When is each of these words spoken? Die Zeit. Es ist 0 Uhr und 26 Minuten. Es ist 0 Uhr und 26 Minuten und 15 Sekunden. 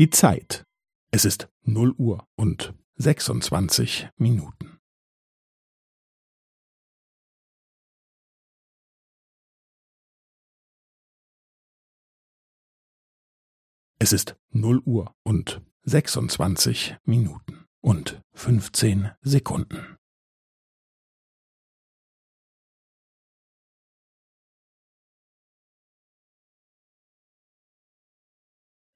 Die 0.00 0.08
Zeit. 0.08 0.64
Es 1.12 1.26
ist 1.26 1.50
0 1.66 1.92
Uhr 1.98 2.26
und 2.34 2.72
26 2.94 4.08
Minuten. 4.16 4.78
Es 13.98 14.14
ist 14.14 14.36
0 14.52 14.78
Uhr 14.86 15.14
und 15.22 15.60
26 15.82 16.96
Minuten 17.04 17.66
und 17.82 18.22
15 18.32 19.10
Sekunden. 19.20 19.98